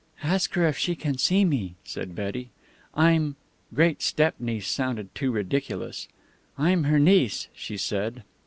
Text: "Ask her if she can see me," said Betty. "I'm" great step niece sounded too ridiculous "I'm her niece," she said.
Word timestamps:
"Ask 0.23 0.55
her 0.55 0.67
if 0.67 0.79
she 0.79 0.95
can 0.95 1.19
see 1.19 1.45
me," 1.45 1.75
said 1.83 2.15
Betty. 2.15 2.49
"I'm" 2.95 3.35
great 3.75 4.01
step 4.01 4.33
niece 4.39 4.67
sounded 4.67 5.13
too 5.13 5.29
ridiculous 5.29 6.07
"I'm 6.57 6.85
her 6.85 6.97
niece," 6.97 7.49
she 7.53 7.77
said. 7.77 8.23